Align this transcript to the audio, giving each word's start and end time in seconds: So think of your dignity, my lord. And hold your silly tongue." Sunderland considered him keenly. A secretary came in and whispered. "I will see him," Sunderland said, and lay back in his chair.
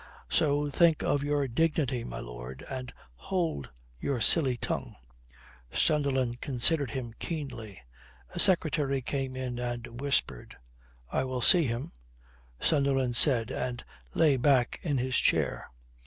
So 0.31 0.67
think 0.67 1.03
of 1.03 1.21
your 1.21 1.47
dignity, 1.47 2.03
my 2.03 2.19
lord. 2.19 2.65
And 2.71 2.91
hold 3.13 3.69
your 3.99 4.19
silly 4.19 4.57
tongue." 4.57 4.95
Sunderland 5.71 6.41
considered 6.41 6.89
him 6.89 7.13
keenly. 7.19 7.79
A 8.31 8.39
secretary 8.39 9.03
came 9.03 9.35
in 9.35 9.59
and 9.59 10.01
whispered. 10.01 10.57
"I 11.11 11.23
will 11.25 11.41
see 11.43 11.67
him," 11.67 11.91
Sunderland 12.59 13.15
said, 13.15 13.51
and 13.51 13.83
lay 14.15 14.37
back 14.37 14.79
in 14.81 14.97
his 14.97 15.15
chair. 15.17 15.69